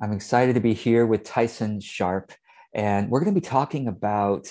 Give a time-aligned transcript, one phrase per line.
[0.00, 2.32] I'm excited to be here with Tyson Sharpe,
[2.74, 4.46] and we're going to be talking about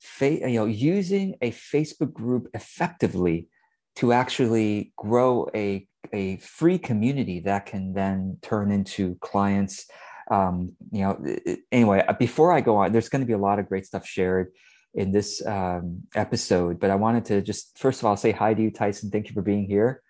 [0.00, 3.48] fa- you know using a Facebook group effectively
[3.96, 9.86] to actually grow a a free community that can then turn into clients.
[10.30, 11.36] Um, you know,
[11.70, 14.06] anyway, uh, before I go on, there's going to be a lot of great stuff
[14.06, 14.52] shared
[14.94, 18.62] in this um, episode, but I wanted to just first of all say hi to
[18.62, 19.10] you, Tyson.
[19.10, 20.02] Thank you for being here.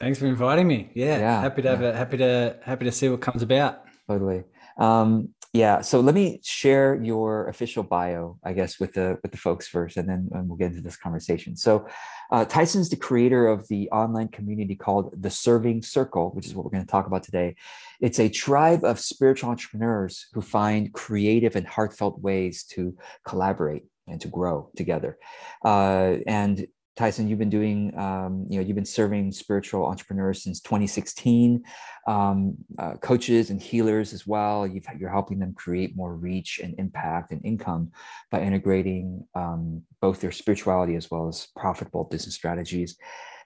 [0.00, 0.90] Thanks for inviting me.
[0.94, 1.88] Yeah, yeah happy to have yeah.
[1.88, 3.87] a, happy to happy to see what comes about.
[4.08, 4.44] Totally.
[4.78, 5.80] Um, yeah.
[5.80, 9.96] So let me share your official bio, I guess, with the with the folks first,
[9.96, 11.56] and then and we'll get into this conversation.
[11.56, 11.86] So,
[12.30, 16.64] uh, Tyson's the creator of the online community called the Serving Circle, which is what
[16.64, 17.56] we're going to talk about today.
[18.00, 22.96] It's a tribe of spiritual entrepreneurs who find creative and heartfelt ways to
[23.26, 25.18] collaborate and to grow together.
[25.64, 26.66] Uh, and
[26.98, 31.62] Tyson, you've been doing, um, you know, you've been serving spiritual entrepreneurs since 2016,
[32.08, 34.66] um, uh, coaches and healers as well.
[34.66, 37.92] you are helping them create more reach and impact and income
[38.32, 42.96] by integrating um, both their spirituality as well as profitable business strategies.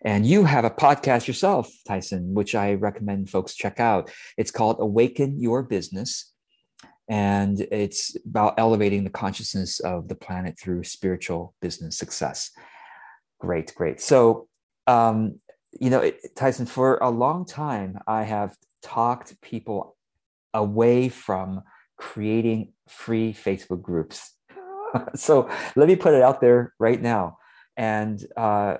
[0.02, 4.10] And you have a podcast yourself, Tyson, which I recommend folks check out.
[4.38, 6.32] It's called Awaken Your Business.
[7.06, 12.50] And it's about elevating the consciousness of the planet through spiritual business success.
[13.42, 14.00] Great, great.
[14.00, 14.46] So,
[14.86, 15.40] um,
[15.80, 19.96] you know, it, Tyson, for a long time, I have talked people
[20.54, 21.62] away from
[21.96, 24.36] creating free Facebook groups.
[25.16, 27.38] so let me put it out there right now.
[27.76, 28.76] And uh,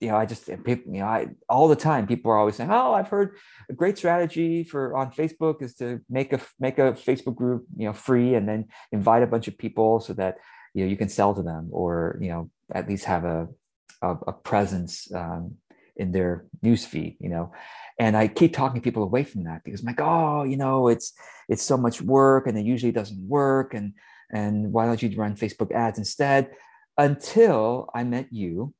[0.00, 2.92] you know, I just you know, I all the time people are always saying, "Oh,
[2.92, 3.36] I've heard
[3.70, 7.86] a great strategy for on Facebook is to make a make a Facebook group, you
[7.86, 10.36] know, free, and then invite a bunch of people so that
[10.74, 13.48] you know you can sell to them, or you know, at least have a
[14.02, 15.56] a, a presence um,
[15.96, 17.52] in their newsfeed, you know.
[17.98, 21.12] And I keep talking people away from that because I'm like, oh, you know, it's
[21.48, 23.74] it's so much work and it usually doesn't work.
[23.74, 23.94] And
[24.32, 26.50] and why don't you run Facebook ads instead?
[26.98, 28.74] Until I met you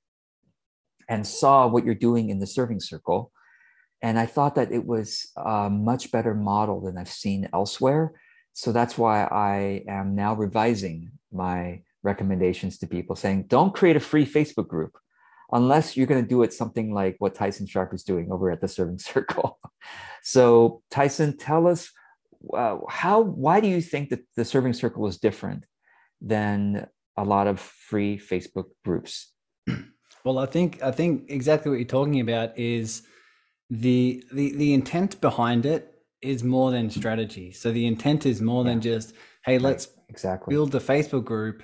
[1.09, 3.33] and saw what you're doing in the serving circle.
[4.03, 8.13] And I thought that it was a much better model than I've seen elsewhere.
[8.53, 14.01] So that's why I am now revising my recommendations to people saying, don't create a
[14.01, 14.97] free Facebook group
[15.53, 18.61] unless you're going to do it something like what Tyson Sharpe is doing over at
[18.61, 19.59] the Serving Circle.
[20.23, 21.91] so, Tyson, tell us
[22.53, 25.67] uh, how, why do you think that the Serving Circle is different
[26.21, 29.33] than a lot of free Facebook groups?
[30.25, 33.03] Well, I think I think exactly what you're talking about is
[33.69, 37.53] the the the intent behind it is more than strategy.
[37.53, 38.71] So the intent is more yeah.
[38.71, 39.13] than just
[39.45, 41.63] hey, let's exactly build the Facebook group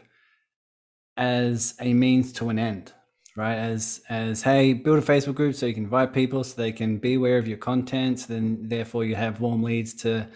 [1.20, 2.92] as a means to an end
[3.36, 3.56] right?
[3.56, 6.98] As as hey, build a Facebook group so you can invite people so they can
[6.98, 8.20] be aware of your content.
[8.20, 10.28] So then therefore you have warm leads to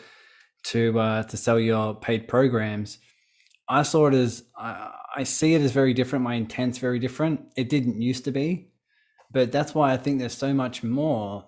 [0.65, 2.99] to uh, to sell your paid programs.
[3.69, 6.25] I saw it as I, I see it as very different.
[6.25, 7.41] My intent's very different.
[7.57, 8.71] It didn't used to be,
[9.31, 11.47] but that's why I think there's so much more.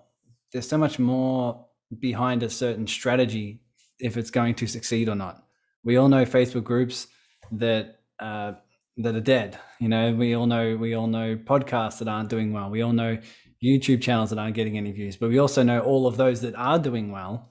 [0.51, 1.65] There's so much more
[1.99, 3.61] behind a certain strategy
[3.99, 5.43] if it's going to succeed or not.
[5.83, 7.07] We all know Facebook groups
[7.51, 8.53] that uh,
[8.97, 9.59] that are dead.
[9.79, 12.69] You know, we all know we all know podcasts that aren't doing well.
[12.69, 13.17] We all know
[13.63, 16.55] YouTube channels that aren't getting any views, but we also know all of those that
[16.55, 17.49] are doing well.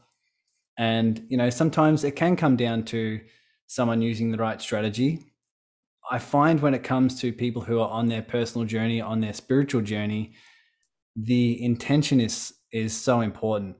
[0.78, 3.20] And you know, sometimes it can come down to
[3.66, 5.32] someone using the right strategy.
[6.10, 9.32] I find when it comes to people who are on their personal journey, on their
[9.32, 10.34] spiritual journey,
[11.16, 13.76] the intention is is so important.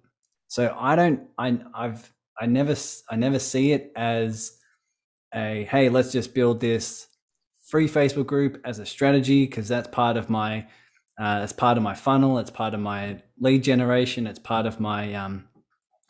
[0.49, 2.77] So I don't I I've I never
[3.11, 4.53] I never see it as
[5.35, 7.09] a hey, let's just build this
[7.67, 10.67] free Facebook group as a strategy because that's part of my
[11.19, 12.39] uh, part of my funnel.
[12.39, 14.27] It's part of my lead generation.
[14.27, 15.49] It's part of my um,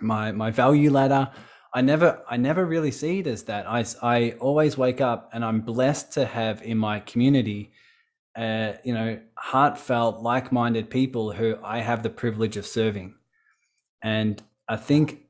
[0.00, 1.31] my my value ladder.
[1.75, 3.69] I never I never really see it as that.
[3.69, 7.73] I I always wake up and I'm blessed to have in my community,
[8.37, 13.15] uh, you know, heartfelt, like-minded people who I have the privilege of serving,
[14.03, 15.25] and I think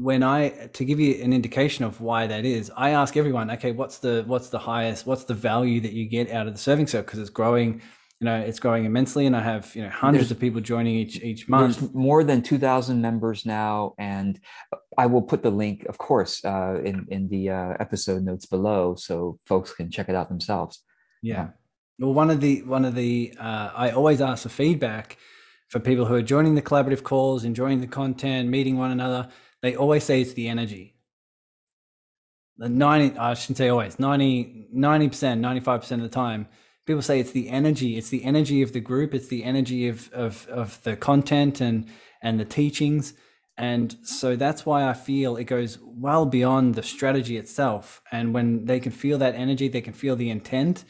[0.00, 3.72] when I to give you an indication of why that is, I ask everyone, okay,
[3.72, 6.86] what's the what's the highest, what's the value that you get out of the serving
[6.86, 7.82] circle because it's growing,
[8.18, 10.94] you know, it's growing immensely, and I have you know hundreds there's, of people joining
[10.94, 11.94] each each month.
[11.94, 14.40] more than two thousand members now, and
[14.96, 18.94] I will put the link, of course, uh, in in the uh, episode notes below,
[18.94, 20.82] so folks can check it out themselves.
[21.20, 21.48] Yeah.
[21.98, 25.18] Well, one of the one of the uh, I always ask for feedback
[25.68, 29.28] for people who are joining the collaborative calls, enjoying the content, meeting one another
[29.62, 30.96] they always say it's the energy.
[32.58, 35.10] The 90, I shouldn't say always, 90, 90%,
[35.40, 36.46] 95% of the time,
[36.86, 37.96] people say it's the energy.
[37.96, 39.14] It's the energy of the group.
[39.14, 41.86] It's the energy of, of, of the content and,
[42.22, 43.14] and the teachings.
[43.56, 48.02] And so that's why I feel it goes well beyond the strategy itself.
[48.10, 50.84] And when they can feel that energy, they can feel the intent.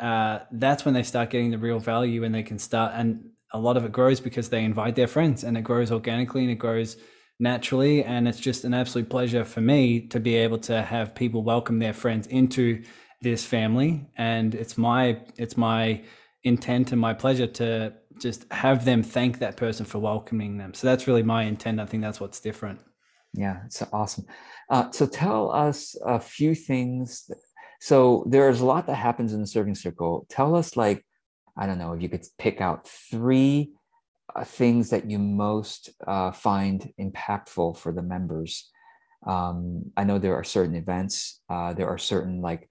[0.00, 2.92] Uh, that's when they start getting the real value and they can start.
[2.94, 6.42] And a lot of it grows because they invite their friends and it grows organically
[6.42, 6.96] and it grows
[7.38, 8.04] naturally.
[8.04, 11.78] And it's just an absolute pleasure for me to be able to have people welcome
[11.78, 12.82] their friends into
[13.22, 14.06] this family.
[14.16, 16.02] And it's my, it's my
[16.44, 20.72] intent and my pleasure to just have them thank that person for welcoming them.
[20.74, 21.80] So that's really my intent.
[21.80, 22.80] I think that's what's different.
[23.34, 24.24] Yeah, it's awesome.
[24.70, 27.30] Uh, so tell us a few things.
[27.80, 30.26] So there's a lot that happens in the serving circle.
[30.30, 31.04] Tell us, like,
[31.56, 33.72] I don't know, if you could pick out three
[34.44, 38.70] things that you most uh, find impactful for the members.
[39.26, 41.40] Um, I know there are certain events.
[41.48, 42.68] Uh, there are certain like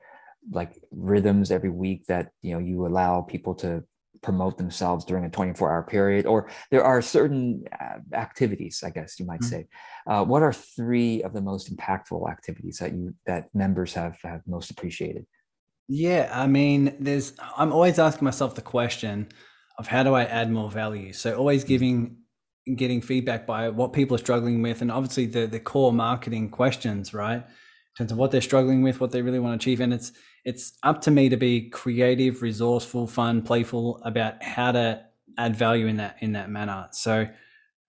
[0.52, 3.84] like rhythms every week that you know you allow people to
[4.22, 9.20] promote themselves during a 24 hour period or there are certain uh, activities i guess
[9.20, 9.62] you might mm-hmm.
[9.62, 9.68] say
[10.08, 14.42] uh, what are three of the most impactful activities that you that members have have
[14.48, 15.26] most appreciated
[15.88, 19.28] yeah i mean there's i'm always asking myself the question
[19.78, 21.70] of how do i add more value so always mm-hmm.
[21.70, 22.18] giving
[22.76, 27.14] getting feedback by what people are struggling with and obviously the the core marketing questions
[27.14, 29.94] right in terms of what they're struggling with what they really want to achieve and
[29.94, 30.12] it's
[30.46, 35.04] it's up to me to be creative, resourceful, fun, playful about how to
[35.38, 36.88] add value in that in that manner.
[36.92, 37.28] So,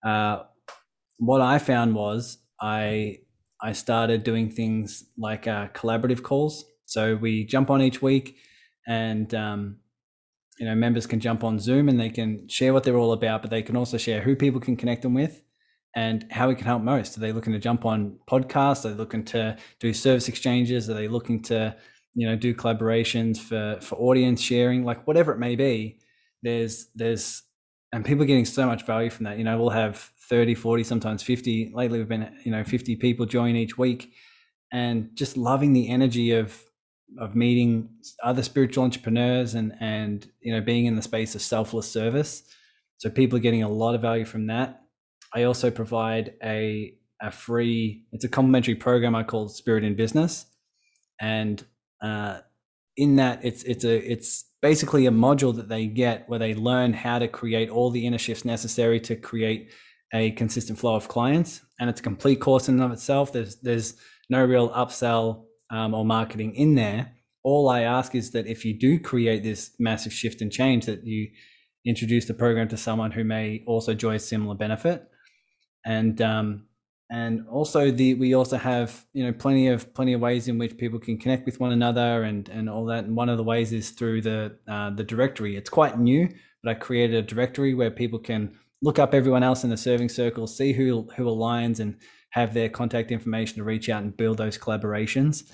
[0.03, 0.43] uh,
[1.17, 3.19] what I found was I
[3.61, 6.65] I started doing things like uh, collaborative calls.
[6.85, 8.37] So we jump on each week,
[8.87, 9.77] and um,
[10.59, 13.41] you know members can jump on Zoom and they can share what they're all about,
[13.41, 15.41] but they can also share who people can connect them with
[15.95, 17.17] and how we can help most.
[17.17, 18.85] Are they looking to jump on podcasts?
[18.85, 20.89] Are they looking to do service exchanges?
[20.89, 21.75] Are they looking to
[22.17, 25.99] you know do collaborations for for audience sharing like whatever it may be
[26.41, 27.43] there's there's
[27.93, 29.97] and people are getting so much value from that you know we'll have
[30.29, 34.11] 30 40 sometimes 50 lately we've been you know 50 people join each week
[34.73, 36.59] and just loving the energy of
[37.19, 37.89] of meeting
[38.23, 42.43] other spiritual entrepreneurs and and you know being in the space of selfless service.
[42.97, 44.81] So people are getting a lot of value from that.
[45.33, 50.45] I also provide a a free it's a complimentary program i call spirit in business.
[51.19, 51.63] And
[52.01, 52.39] uh,
[52.95, 56.93] in that it's it's a it's basically a module that they get where they learn
[56.93, 59.71] how to create all the inner shifts necessary to create
[60.13, 61.61] a consistent flow of clients.
[61.79, 63.31] And it's a complete course in and of itself.
[63.31, 63.95] There's there's
[64.29, 67.11] no real upsell um, or marketing in there
[67.43, 71.05] all i ask is that if you do create this massive shift and change that
[71.05, 71.27] you
[71.87, 75.07] introduce the program to someone who may also enjoy a similar benefit.
[75.85, 76.65] And um,
[77.09, 80.77] and also the we also have you know plenty of plenty of ways in which
[80.77, 83.05] people can connect with one another and and all that.
[83.05, 85.55] And one of the ways is through the uh, the directory.
[85.55, 86.29] It's quite new
[86.63, 90.09] but i created a directory where people can look up everyone else in the serving
[90.09, 91.95] circle see who who aligns and
[92.39, 95.51] have their contact information to reach out and build those collaborations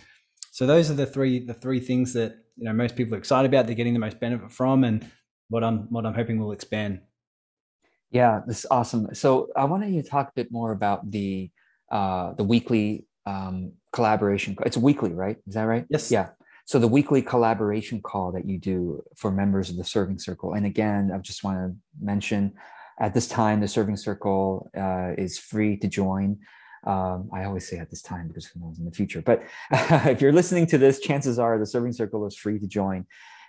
[0.51, 3.51] so those are the three the three things that you know most people are excited
[3.51, 5.09] about they're getting the most benefit from and
[5.49, 7.01] what i'm what i'm hoping will expand
[8.13, 9.13] yeah, this is awesome.
[9.15, 11.49] So I wanted you to talk a bit more about the
[11.91, 14.55] uh, the weekly um, collaboration.
[14.65, 15.37] It's weekly, right?
[15.47, 15.85] Is that right?
[15.89, 16.11] Yes.
[16.11, 16.29] Yeah.
[16.65, 20.65] So the weekly collaboration call that you do for members of the Serving Circle, and
[20.65, 22.53] again, I just want to mention
[22.99, 26.37] at this time the Serving Circle uh, is free to join.
[26.85, 29.21] Um, I always say at this time because who knows in the future.
[29.21, 33.05] But if you're listening to this, chances are the Serving Circle is free to join.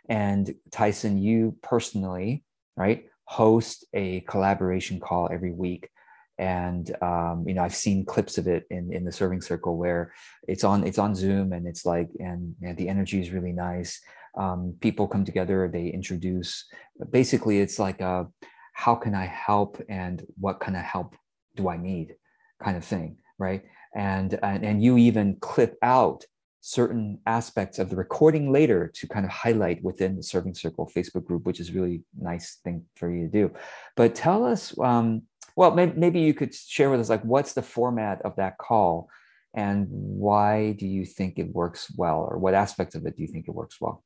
[0.09, 2.45] And Tyson, you personally,
[2.77, 5.89] right, host a collaboration call every week.
[6.37, 10.13] And um, you know i've seen clips of it in in the serving circle where
[10.49, 14.01] it's on it's on zoom and it's like and, the energy is really nice.
[14.37, 16.65] Um, people come together they introduce.
[17.13, 18.27] Basically it's like a
[18.73, 21.15] how can i help and what kind of help
[21.55, 22.17] do i need?
[22.63, 23.63] kind of thing right?
[23.95, 26.25] And and, and you even clip out
[26.67, 31.23] certain aspects of the recording later to kind of highlight within the serving circle facebook
[31.23, 33.55] group which is really nice thing for you to do.
[33.97, 35.25] But tell us um,
[35.57, 39.11] well maybe, maybe you could share with us like what's the format of that call
[39.53, 43.29] and why do you think it works well or what aspects of it do you
[43.29, 44.03] think it works well?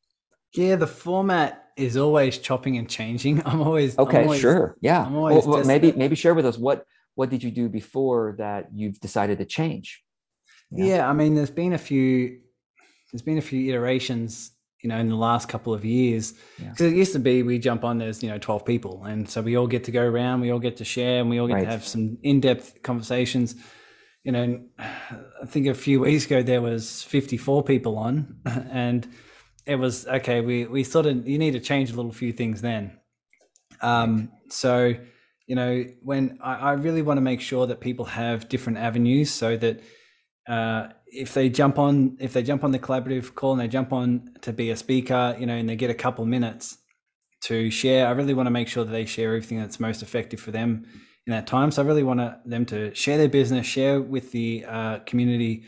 [0.53, 3.41] Yeah the format is always chopping and changing.
[3.47, 5.09] I'm always okay I'm always, sure yeah.
[5.09, 6.85] Well, well, maybe maybe share with us what
[7.19, 10.05] what did you do before that you've decided to change
[10.71, 10.85] yeah.
[10.85, 12.39] yeah i mean there's been a few
[13.11, 16.87] there's been a few iterations you know in the last couple of years because yeah.
[16.87, 19.57] it used to be we jump on there's you know 12 people and so we
[19.57, 21.65] all get to go around we all get to share and we all get right.
[21.65, 23.57] to have some in-depth conversations
[24.23, 28.37] you know i think a few weeks ago there was 54 people on
[28.71, 29.09] and
[29.67, 32.61] it was okay we we sort of you need to change a little few things
[32.61, 32.97] then
[33.81, 34.95] um so
[35.49, 39.31] you know, when I, I really want to make sure that people have different avenues
[39.33, 39.81] so that
[40.47, 43.93] uh, if they jump on if they jump on the collaborative call and they jump
[43.93, 46.79] on to be a speaker, you know, and they get a couple minutes
[47.45, 50.39] to share, I really want to make sure that they share everything that's most effective
[50.39, 50.87] for them
[51.27, 51.71] in that time.
[51.71, 55.65] So I really want them to share their business, share with the uh, community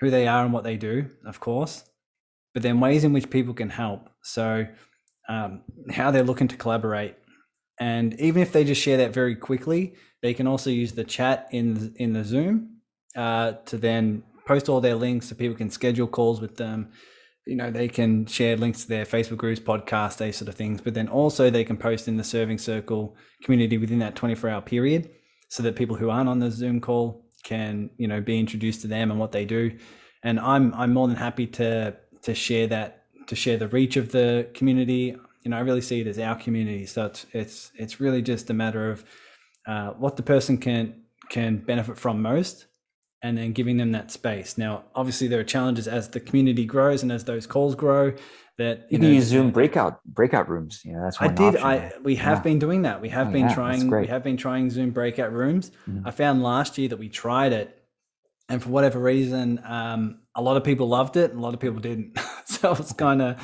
[0.00, 1.84] who they are and what they do, of course,
[2.52, 4.10] but then ways in which people can help.
[4.22, 4.66] So
[5.28, 7.14] um, how they're looking to collaborate,
[7.82, 11.48] and even if they just share that very quickly, they can also use the chat
[11.50, 12.76] in in the Zoom
[13.16, 16.92] uh, to then post all their links so people can schedule calls with them.
[17.44, 20.80] You know, they can share links to their Facebook groups, podcasts, these sort of things.
[20.80, 24.62] But then also they can post in the serving circle community within that 24 hour
[24.62, 25.10] period
[25.48, 28.86] so that people who aren't on the Zoom call can, you know, be introduced to
[28.86, 29.76] them and what they do.
[30.22, 31.96] And I'm I'm more than happy to
[32.26, 35.16] to share that to share the reach of the community.
[35.42, 36.86] You know, I really see it as our community.
[36.86, 39.04] So it's it's it's really just a matter of
[39.66, 42.66] uh, what the person can can benefit from most
[43.22, 44.58] and then giving them that space.
[44.58, 48.12] Now, obviously, there are challenges as the community grows and as those calls grow.
[48.58, 50.82] That you, you know, use Zoom breakout breakout rooms.
[50.84, 51.56] Yeah, that's I did.
[51.56, 52.42] I we have yeah.
[52.42, 53.00] been doing that.
[53.00, 53.90] We have oh, been yeah, trying.
[53.90, 55.70] We have been trying Zoom breakout rooms.
[55.88, 56.06] Mm-hmm.
[56.06, 57.82] I found last year that we tried it,
[58.50, 61.60] and for whatever reason, um, a lot of people loved it, and a lot of
[61.60, 62.18] people didn't.
[62.44, 63.42] so it's kind of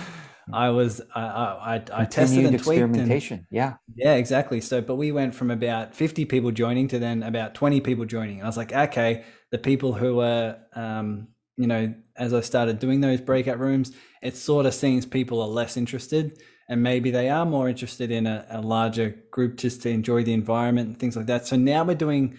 [0.52, 3.38] I was I I, I tested and experimentation.
[3.38, 4.60] And, yeah, yeah, exactly.
[4.60, 8.38] So, but we went from about fifty people joining to then about twenty people joining.
[8.38, 12.78] And I was like, okay, the people who were, um, you know, as I started
[12.78, 17.28] doing those breakout rooms, it sort of seems people are less interested, and maybe they
[17.28, 21.16] are more interested in a, a larger group just to enjoy the environment and things
[21.16, 21.46] like that.
[21.46, 22.38] So now we're doing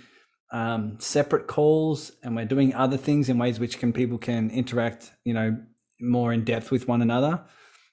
[0.52, 5.12] um, separate calls and we're doing other things in ways which can people can interact,
[5.24, 5.58] you know,
[6.02, 7.42] more in depth with one another.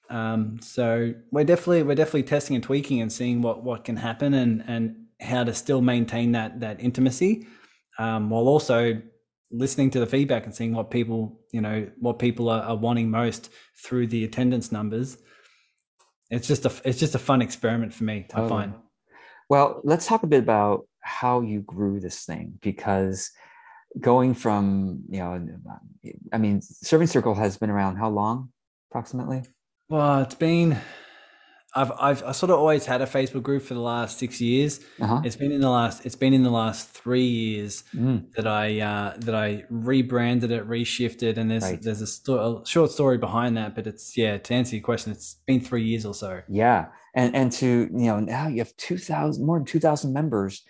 [0.09, 4.33] Um, so we're definitely we're definitely testing and tweaking and seeing what what can happen
[4.33, 7.47] and and how to still maintain that that intimacy
[7.99, 9.01] um, while also
[9.51, 13.09] listening to the feedback and seeing what people you know what people are, are wanting
[13.09, 13.49] most
[13.83, 15.17] through the attendance numbers.
[16.29, 18.27] It's just a it's just a fun experiment for me.
[18.33, 18.73] I find.
[19.49, 23.31] Well, let's talk a bit about how you grew this thing because
[23.99, 25.47] going from you know
[26.33, 28.49] i mean serving circle has been around how long
[28.91, 29.41] approximately
[29.89, 30.77] well, it's been.
[31.75, 34.79] I've I've I sort of always had a Facebook group for the last six years.
[34.99, 35.21] Uh-huh.
[35.23, 38.25] It's been in the last it's been in the last three years mm.
[38.33, 41.81] that I uh, that I rebranded it, reshifted, and there's right.
[41.81, 43.75] there's a, sto- a, short story behind that.
[43.75, 46.41] But it's yeah to answer your question, it's been three years or so.
[46.49, 50.13] Yeah, and and to you know now you have two thousand more than two thousand
[50.13, 50.63] members.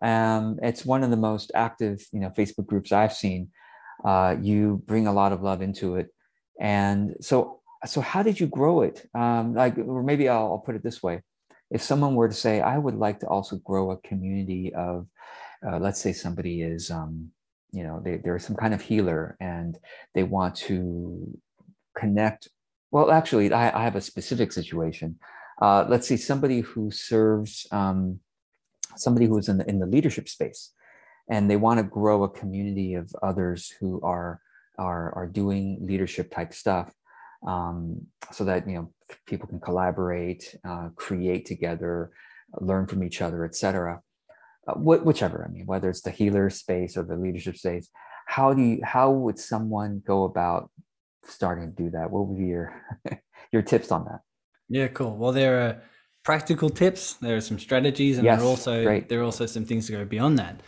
[0.00, 3.48] Um, it's one of the most active you know Facebook groups I've seen.
[4.02, 6.08] Uh, you bring a lot of love into it,
[6.58, 9.08] and so so how did you grow it?
[9.14, 11.22] Um, like or maybe I'll, I'll, put it this way.
[11.70, 15.06] If someone were to say i would like to also grow a community of
[15.66, 17.30] uh, let's say somebody is um,
[17.72, 19.78] you know they, they're some kind of healer and
[20.14, 21.38] they want to
[21.96, 22.48] connect
[22.90, 25.18] well actually i, I have a specific situation.
[25.62, 28.18] Uh, let's see somebody who serves um,
[28.96, 30.72] somebody who's in the, in the leadership space
[31.28, 34.40] and they want to grow a community of others who are
[34.78, 36.92] are, are doing leadership type stuff
[37.46, 38.92] um, so that you know
[39.26, 42.10] people can collaborate, uh, create together,
[42.60, 44.00] learn from each other, etc.
[44.66, 47.88] Uh, wh- whichever I mean, whether it's the healer space or the leadership space,
[48.26, 50.70] how do you how would someone go about
[51.24, 52.10] starting to do that?
[52.10, 52.82] What would be your
[53.52, 54.20] your tips on that?
[54.68, 55.16] Yeah, cool.
[55.16, 55.82] Well, there are
[56.24, 57.14] practical tips.
[57.14, 59.08] There are some strategies, and yes, there are also great.
[59.08, 60.60] there are also some things to go beyond that.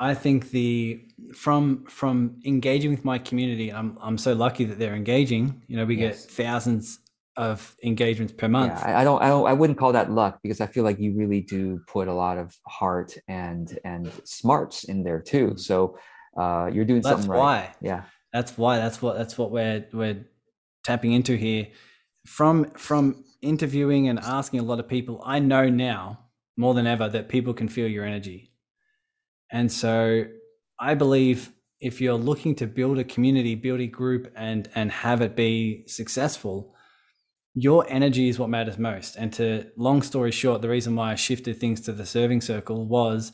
[0.00, 1.04] I think the
[1.34, 5.62] from from engaging with my community, I'm I'm so lucky that they're engaging.
[5.68, 6.24] You know, we yes.
[6.24, 7.00] get thousands
[7.36, 8.72] of engagements per month.
[8.78, 10.98] Yeah, I, I don't I don't I wouldn't call that luck because I feel like
[10.98, 15.48] you really do put a lot of heart and and smarts in there too.
[15.48, 15.60] Mm.
[15.60, 15.98] So
[16.34, 17.36] uh, you're doing that's something why.
[17.36, 17.74] right.
[17.82, 18.04] Yeah.
[18.32, 18.78] That's why.
[18.78, 20.24] That's what that's what we're we're
[20.82, 21.68] tapping into here.
[22.26, 26.20] From from interviewing and asking a lot of people, I know now
[26.56, 28.49] more than ever that people can feel your energy
[29.52, 30.24] and so
[30.78, 35.20] I believe if you're looking to build a community, build a group and and have
[35.22, 36.74] it be successful,
[37.54, 39.16] your energy is what matters most.
[39.16, 42.86] And to long story short, the reason why I shifted things to the serving circle
[42.86, 43.32] was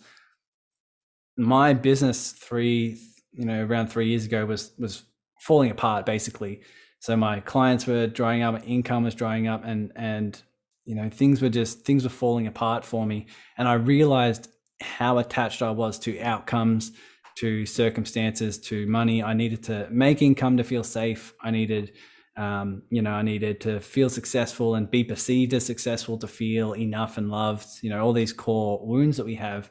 [1.36, 2.98] my business three,
[3.32, 5.02] you know, around three years ago was was
[5.40, 6.62] falling apart basically.
[7.00, 10.40] So my clients were drying up, my income was drying up, and and
[10.84, 13.26] you know things were just things were falling apart for me.
[13.58, 14.48] And I realized
[14.80, 16.92] how attached I was to outcomes,
[17.36, 19.22] to circumstances, to money.
[19.22, 21.34] I needed to make income to feel safe.
[21.42, 21.92] I needed
[22.38, 26.74] Um, you know, I needed to feel successful and be perceived as successful to feel
[26.74, 29.70] enough and loved, you know, all these core wounds that we have.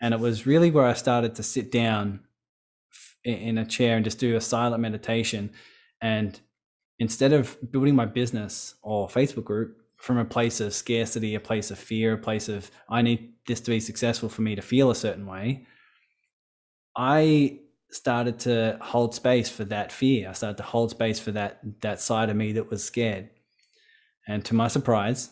[0.00, 2.26] And it was really where I started to sit down
[3.22, 5.50] in a chair and just do a silent meditation.
[6.00, 6.40] And
[6.98, 11.70] instead of building my business or Facebook group from a place of scarcity, a place
[11.70, 14.90] of fear, a place of, I need this to be successful for me to feel
[14.90, 15.66] a certain way,
[16.96, 20.30] I started to hold space for that fear.
[20.30, 23.28] I started to hold space for that that side of me that was scared.
[24.26, 25.30] And to my surprise,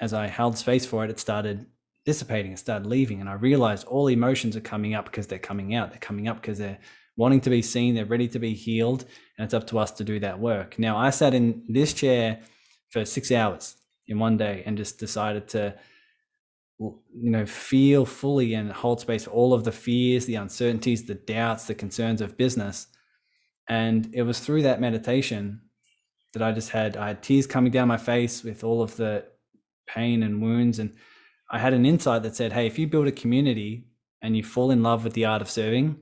[0.00, 1.66] as I held space for it, it started
[2.04, 3.20] dissipating, it started leaving.
[3.20, 5.90] And I realized all emotions are coming up because they're coming out.
[5.90, 6.78] They're coming up because they're
[7.16, 9.04] wanting to be seen, they're ready to be healed,
[9.36, 10.78] and it's up to us to do that work.
[10.78, 12.40] Now, I sat in this chair
[12.90, 13.77] for six hours
[14.08, 15.74] in one day and just decided to
[16.78, 21.14] you know feel fully and hold space for all of the fears the uncertainties the
[21.14, 22.86] doubts the concerns of business.
[23.68, 25.60] And it was through that meditation
[26.34, 29.24] that i just had i had tears coming down my face with all of the
[29.86, 30.78] pain and wounds.
[30.78, 30.94] And
[31.50, 33.86] i had an insight that said hey if you build a community
[34.22, 36.00] and you fall in love with the art of serving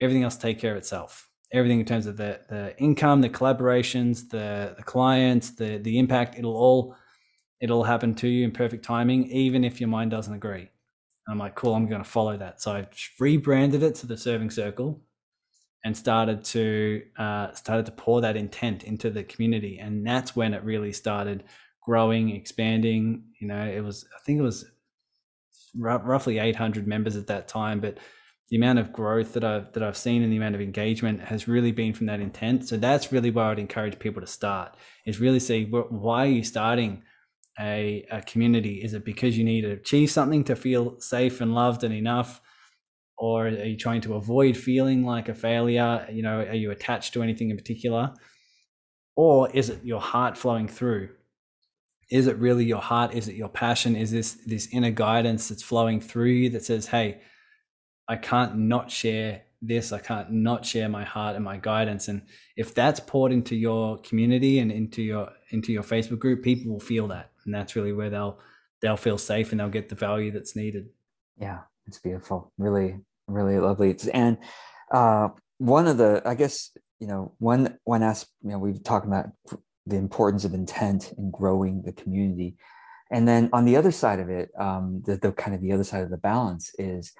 [0.00, 1.28] everything else take care of itself.
[1.52, 6.38] Everything in terms of the the income the collaborations the the clients the the impact
[6.38, 6.94] it'll all
[7.60, 10.70] it'll happen to you in perfect timing, even if your mind doesn't agree.
[11.26, 12.62] And I'm like, cool, I'm going to follow that.
[12.62, 12.88] So I
[13.18, 15.00] rebranded it to the Serving Circle
[15.84, 20.54] and started to uh, started to pour that intent into the community, and that's when
[20.54, 21.44] it really started
[21.84, 23.24] growing, expanding.
[23.40, 24.64] You know, it was I think it was
[25.82, 27.98] r- roughly 800 members at that time, but
[28.50, 31.48] the amount of growth that I've that I've seen and the amount of engagement has
[31.48, 32.68] really been from that intent.
[32.68, 34.76] So that's really where I'd encourage people to start.
[35.06, 37.04] Is really see why are you starting
[37.58, 38.82] a, a community?
[38.82, 42.40] Is it because you need to achieve something to feel safe and loved and enough?
[43.16, 46.06] Or are you trying to avoid feeling like a failure?
[46.10, 48.14] You know, are you attached to anything in particular?
[49.14, 51.10] Or is it your heart flowing through?
[52.10, 53.14] Is it really your heart?
[53.14, 53.94] Is it your passion?
[53.94, 57.20] Is this this inner guidance that's flowing through you that says, hey,
[58.08, 59.92] I can't not share this.
[59.92, 62.08] I can't not share my heart and my guidance.
[62.08, 62.22] And
[62.56, 66.80] if that's poured into your community and into your into your Facebook group, people will
[66.80, 68.38] feel that and that's really where they'll
[68.80, 70.88] they'll feel safe and they'll get the value that's needed.
[71.36, 71.60] Yeah
[71.90, 72.52] it's beautiful.
[72.56, 73.96] Really really lovely.
[74.12, 74.38] And
[74.92, 79.06] uh, one of the i guess you know one one aspect you know we've talked
[79.06, 79.26] about
[79.86, 82.56] the importance of intent in growing the community.
[83.12, 85.84] And then on the other side of it um, the, the kind of the other
[85.84, 87.12] side of the balance is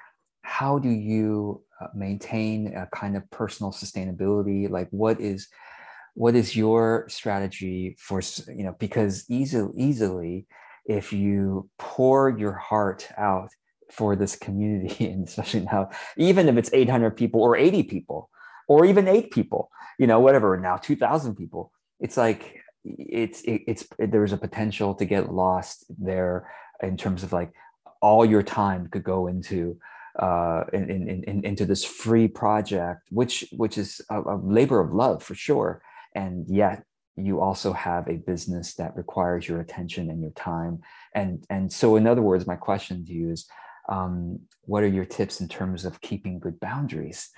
[0.43, 4.71] how do you uh, maintain a kind of personal sustainability?
[4.71, 5.49] Like what is
[6.15, 10.47] what is your strategy for you know because easily easily
[10.87, 13.51] if you pour your heart out
[13.91, 18.31] for this community and especially now even if it's 800 people or 80 people
[18.69, 23.87] or even eight people you know whatever now 2000 people it's like it's it, it's
[23.99, 26.51] it, there's a potential to get lost there
[26.83, 27.53] in terms of like
[28.01, 29.77] all your time could go into
[30.19, 34.93] uh, in, in, in, into this free project, which which is a, a labor of
[34.93, 35.83] love for sure
[36.15, 36.85] and yet
[37.17, 40.81] you also have a business that requires your attention and your time.
[41.15, 43.47] And and so in other words my question to you is
[43.89, 47.31] um, what are your tips in terms of keeping good boundaries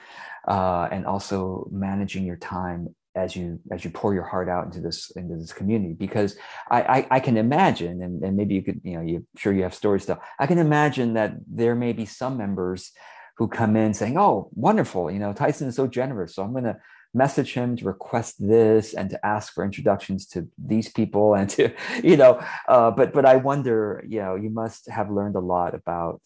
[0.46, 4.80] uh, and also managing your time as you as you pour your heart out into
[4.80, 5.94] this into this community?
[5.94, 6.36] Because
[6.70, 9.62] I, I, I can imagine and, and maybe you could you know you sure you
[9.62, 12.92] have stories though I can imagine that there may be some members
[13.38, 16.76] who come in saying oh wonderful you know Tyson is so generous so I'm gonna
[17.14, 21.70] message him to request this and to ask for introductions to these people and to
[22.02, 25.74] you know uh, but but i wonder you know you must have learned a lot
[25.74, 26.20] about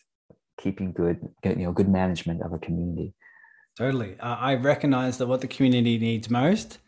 [0.59, 3.15] keeping good you know good management of a community.
[3.77, 4.17] Totally.
[4.21, 6.79] Uh, i recognize that what the community needs most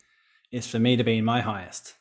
[0.51, 1.95] is for me to be in my highest.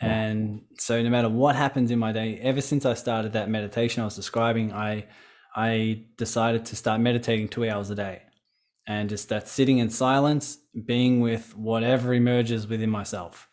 [0.00, 4.02] And so no matter what happens in my day ever since i started that meditation
[4.02, 5.06] i was describing i
[5.54, 8.22] i decided to start meditating two hours a day
[8.86, 13.48] and just that sitting in silence, being with whatever emerges within myself.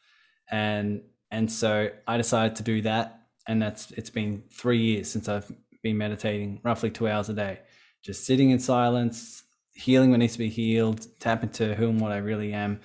[0.50, 3.22] And and so I decided to do that.
[3.48, 5.52] And that's it's been three years since I've
[5.84, 7.60] been meditating roughly two hours a day.
[8.04, 12.12] Just sitting in silence, healing what needs to be healed, tap into who and what
[12.12, 12.80] I really am.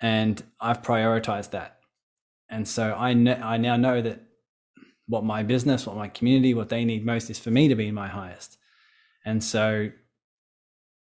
[0.00, 1.78] And I've prioritized that.
[2.50, 4.20] And so I know, I now know that
[5.06, 7.90] what my business, what my community, what they need most is for me to be
[7.90, 8.58] my highest.
[9.24, 9.90] And so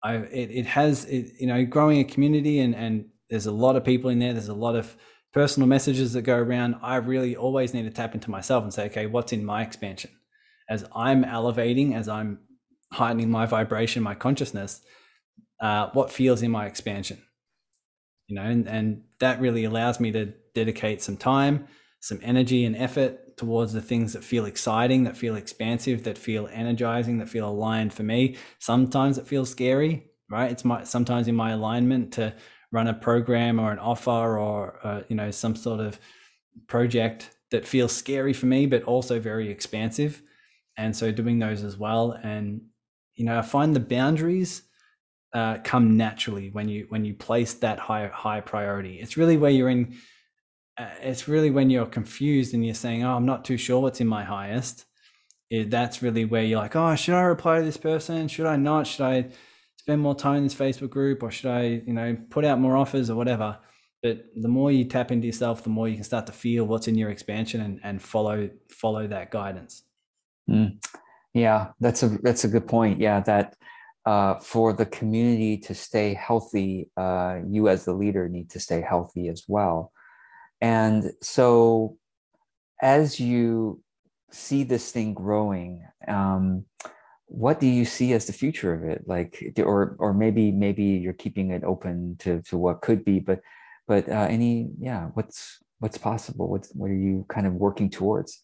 [0.03, 3.77] I it, it has it, you know growing a community and and there's a lot
[3.77, 4.33] of people in there.
[4.33, 4.97] There's a lot of
[5.33, 6.77] personal messages that go around.
[6.81, 10.11] I really always need to tap into myself and say, okay, what's in my expansion?
[10.71, 12.39] As I'm elevating, as I'm
[12.93, 14.81] heightening my vibration, my consciousness,
[15.61, 17.21] uh, what feels in my expansion?
[18.27, 21.67] you know, and, and that really allows me to dedicate some time,
[22.01, 26.49] some energy and effort towards the things that feel exciting, that feel expansive, that feel
[26.53, 28.37] energizing, that feel aligned for me.
[28.59, 30.51] Sometimes it feels scary, right?
[30.51, 32.35] It's my sometimes in my alignment to
[32.73, 35.99] run a program or an offer or uh, you know some sort of
[36.67, 40.23] project that feels scary for me, but also very expansive.
[40.77, 42.61] And so doing those as well, and
[43.15, 44.63] you know, I find the boundaries
[45.33, 49.01] uh, come naturally when you when you place that high high priority.
[49.01, 49.97] It's really where you're in.
[50.79, 54.01] Uh, it's really when you're confused and you're saying, "Oh, I'm not too sure what's
[54.01, 54.85] in my highest."
[55.51, 58.29] That's really where you're like, "Oh, should I reply to this person?
[58.29, 58.87] Should I not?
[58.87, 59.31] Should I
[59.77, 62.77] spend more time in this Facebook group, or should I, you know, put out more
[62.77, 63.59] offers or whatever?"
[64.03, 66.89] But the more you tap into yourself, the more you can start to feel what's
[66.89, 69.83] in your expansion and, and follow follow that guidance.
[70.49, 70.85] Mm.
[71.33, 73.01] Yeah, that's a that's a good point.
[73.01, 73.57] Yeah, that
[74.05, 78.81] uh, for the community to stay healthy, uh, you as the leader need to stay
[78.81, 79.93] healthy as well.
[80.61, 81.99] And so,
[82.81, 83.83] as you
[84.31, 86.65] see this thing growing, um,
[87.27, 89.03] what do you see as the future of it?
[89.07, 93.41] Like, or or maybe maybe you're keeping it open to to what could be, but
[93.87, 96.49] but uh, any yeah, what's what's possible?
[96.49, 98.43] What's what are you kind of working towards?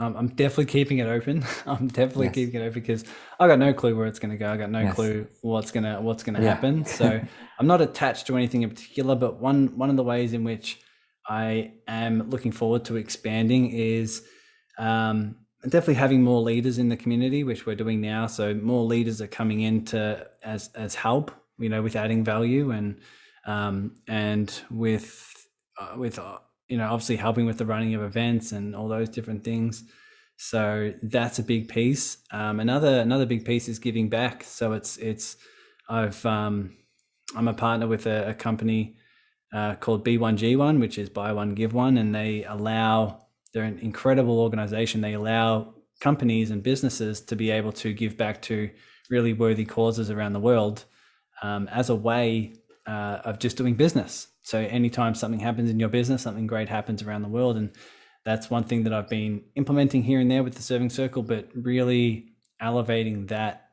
[0.00, 1.44] Um, I'm definitely keeping it open.
[1.66, 2.34] I'm definitely yes.
[2.34, 3.04] keeping it open because
[3.38, 4.50] I got no clue where it's going to go.
[4.50, 4.94] I got no yes.
[4.94, 6.54] clue what's gonna what's gonna yeah.
[6.54, 6.84] happen.
[6.84, 7.20] So
[7.58, 9.14] I'm not attached to anything in particular.
[9.14, 10.80] But one one of the ways in which
[11.26, 14.26] I am looking forward to expanding is
[14.78, 18.26] um, definitely having more leaders in the community, which we're doing now.
[18.26, 22.70] So more leaders are coming in to as as help, you know, with adding value
[22.70, 23.00] and
[23.46, 25.48] um, and with
[25.80, 29.08] uh, with uh, you know, obviously helping with the running of events and all those
[29.08, 29.84] different things.
[30.36, 32.18] So that's a big piece.
[32.32, 34.44] Um, another another big piece is giving back.
[34.44, 35.36] So it's it's
[35.88, 36.76] I've um,
[37.36, 38.96] I'm a partner with a, a company
[39.54, 43.20] uh, called B1G1, which is buy one give one, and they allow
[43.52, 45.00] they're an incredible organization.
[45.00, 48.68] They allow companies and businesses to be able to give back to
[49.08, 50.84] really worthy causes around the world
[51.40, 52.54] um, as a way
[52.86, 54.26] uh, of just doing business.
[54.42, 57.70] So anytime something happens in your business, something great happens around the world, and
[58.24, 61.48] that's one thing that I've been implementing here and there with the serving circle, but
[61.54, 63.68] really elevating that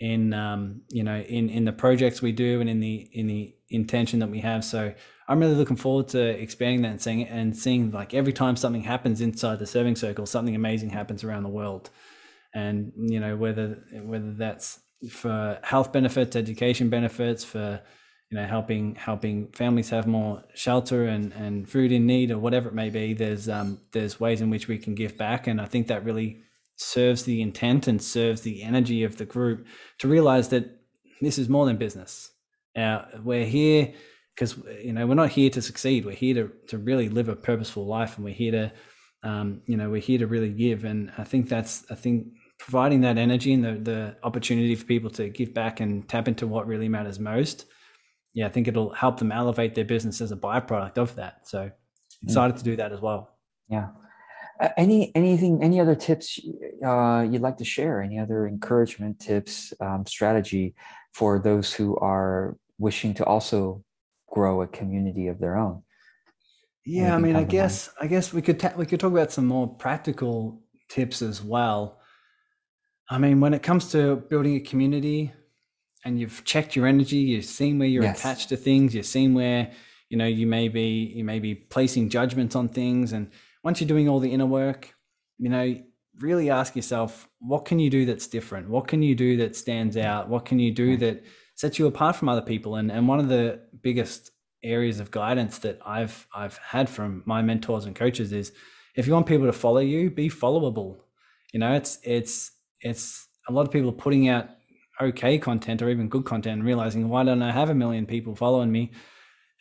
[0.00, 3.53] in um, you know in in the projects we do and in the in the
[3.70, 4.64] intention that we have.
[4.64, 4.94] So
[5.28, 8.82] I'm really looking forward to expanding that and seeing and seeing like every time something
[8.82, 11.90] happens inside the serving circle, something amazing happens around the world,
[12.54, 17.80] and you know whether whether that's for health benefits, education benefits, for
[18.30, 22.68] you know helping helping families have more shelter and and food in need or whatever
[22.68, 25.46] it may be there's um there's ways in which we can give back.
[25.46, 26.40] And i think that really
[26.76, 29.66] serves the intent and serves the energy of the group
[29.98, 30.80] to realize that
[31.20, 32.30] this is more than business
[32.76, 33.92] now we're here
[34.34, 37.36] because you know we're not here to succeed we're here to to really live a
[37.36, 38.72] purposeful life and we're here to
[39.28, 42.26] um, you know we're here to really give and i think that's i think
[42.58, 46.46] providing that energy and the, the opportunity for people to give back and tap into
[46.46, 47.66] what really matters most
[48.34, 51.48] yeah, I think it'll help them elevate their business as a byproduct of that.
[51.48, 51.70] So
[52.22, 52.58] excited mm.
[52.58, 53.38] to do that as well.
[53.68, 53.88] Yeah.
[54.60, 56.38] Uh, any anything any other tips
[56.84, 58.02] uh, you'd like to share?
[58.02, 60.74] Any other encouragement tips, um, strategy
[61.12, 63.84] for those who are wishing to also
[64.30, 65.82] grow a community of their own?
[66.86, 67.88] Yeah, I mean, I guess?
[68.00, 72.00] I guess we could ta- we could talk about some more practical tips as well.
[73.08, 75.32] I mean, when it comes to building a community,
[76.04, 78.20] and you've checked your energy, you've seen where you're yes.
[78.20, 79.70] attached to things, you've seen where
[80.10, 83.30] you know you may be you may be placing judgments on things, and
[83.62, 84.94] once you're doing all the inner work,
[85.38, 85.82] you know,
[86.20, 88.68] really ask yourself, what can you do that's different?
[88.68, 90.28] What can you do that stands out?
[90.28, 92.76] What can you do that sets you apart from other people?
[92.76, 94.30] And and one of the biggest
[94.62, 98.52] areas of guidance that I've I've had from my mentors and coaches is
[98.96, 100.98] if you want people to follow you, be followable.
[101.52, 104.48] You know, it's it's it's a lot of people putting out
[105.00, 108.34] okay content or even good content and realizing why don't I have a million people
[108.34, 108.92] following me?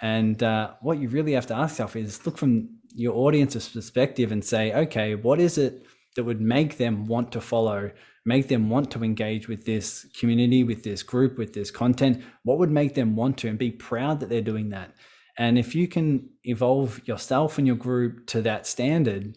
[0.01, 4.31] And uh, what you really have to ask yourself is look from your audience's perspective
[4.31, 7.91] and say, okay, what is it that would make them want to follow,
[8.25, 12.23] make them want to engage with this community, with this group, with this content?
[12.43, 14.93] What would make them want to and be proud that they're doing that?
[15.37, 19.35] And if you can evolve yourself and your group to that standard,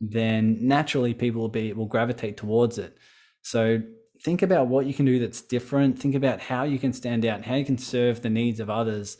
[0.00, 2.98] then naturally people will be will gravitate towards it.
[3.42, 3.82] So
[4.22, 5.98] think about what you can do that's different.
[5.98, 9.16] Think about how you can stand out how you can serve the needs of others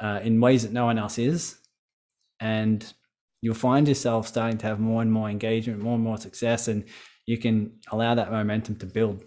[0.00, 1.58] uh, in ways that no one else is.
[2.40, 2.92] And
[3.40, 6.84] you'll find yourself starting to have more and more engagement, more and more success, and
[7.26, 9.24] you can allow that momentum to build.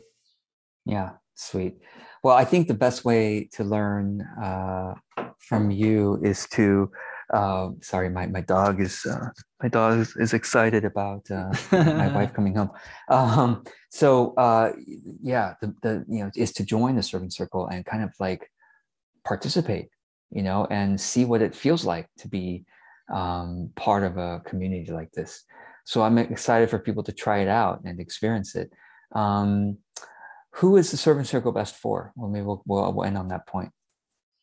[0.86, 1.80] Yeah, sweet.
[2.24, 4.96] Well, I think the best way to learn uh,
[5.40, 6.90] from you is to
[7.34, 9.30] uh, sorry, my, my dog is uh,
[9.62, 12.72] my dog is, is excited about uh, my wife coming home.
[13.08, 14.72] Um, so uh,
[15.22, 18.50] yeah, the, the you know is to join the serving circle and kind of like
[19.26, 19.90] participate,
[20.32, 22.66] you know, and see what it feels like to be
[23.14, 25.44] um, part of a community like this.
[25.90, 28.72] So I'm excited for people to try it out and experience it.
[29.16, 29.80] Um,
[30.52, 32.14] who is the serving circle best for?
[32.16, 33.72] Well, maybe we'll, we'll, we'll end on that point.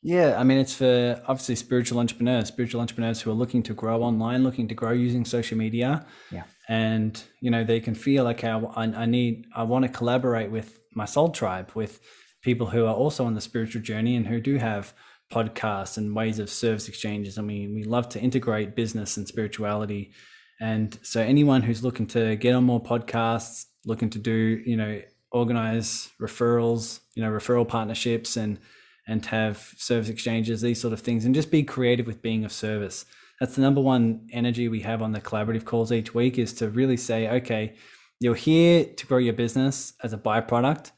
[0.02, 4.02] Yeah, I mean, it's for obviously spiritual entrepreneurs, spiritual entrepreneurs who are looking to grow
[4.02, 6.04] online, looking to grow using social media.
[6.32, 6.42] Yeah.
[6.68, 10.80] And, you know, they can feel, okay, I, I need, I want to collaborate with
[10.96, 12.00] my soul tribe, with
[12.42, 14.92] people who are also on the spiritual journey and who do have
[15.32, 17.38] podcasts and ways of service exchanges.
[17.38, 20.12] I mean, we love to integrate business and spirituality.
[20.60, 25.00] And so anyone who's looking to get on more podcasts, looking to do, you know,
[25.30, 28.58] organize referrals, you know, referral partnerships and,
[29.06, 32.52] and have service exchanges, these sort of things, and just be creative with being of
[32.52, 33.04] service.
[33.40, 36.70] That's the number one energy we have on the collaborative calls each week is to
[36.70, 37.74] really say, okay,
[38.18, 40.92] you're here to grow your business as a byproduct,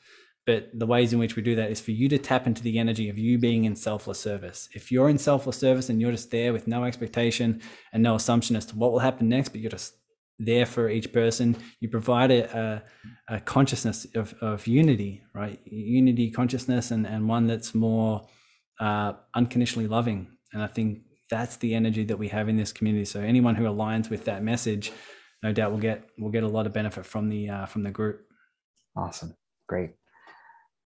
[0.48, 2.78] but the ways in which we do that is for you to tap into the
[2.78, 4.66] energy of you being in selfless service.
[4.72, 7.60] If you're in selfless service and you're just there with no expectation
[7.92, 9.92] and no assumption as to what will happen next, but you're just
[10.38, 11.54] there for each person.
[11.80, 12.82] You provide a,
[13.28, 15.60] a, a, consciousness of, of unity, right?
[15.66, 18.26] Unity consciousness and, and one that's more
[18.80, 20.28] uh, unconditionally loving.
[20.54, 23.04] And I think that's the energy that we have in this community.
[23.04, 24.92] So anyone who aligns with that message,
[25.42, 27.90] no doubt will get will get a lot of benefit from the uh, from the
[27.90, 28.22] group.
[28.96, 29.36] Awesome,
[29.68, 29.90] great.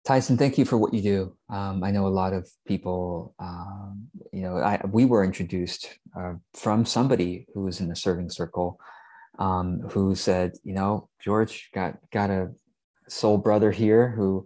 [0.04, 1.36] Tyson, thank you for what you do.
[1.48, 6.34] Um, I know a lot of people, um, you know, I, we were introduced uh,
[6.54, 8.80] from somebody who was in the serving circle
[9.38, 12.50] um, who said, you know, George got got a
[13.08, 14.44] soul brother here who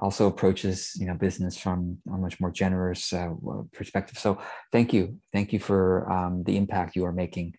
[0.00, 3.30] also approaches you know business from a much more generous uh,
[3.72, 4.18] perspective.
[4.18, 4.38] So
[4.72, 7.54] thank you, thank you for um, the impact you are making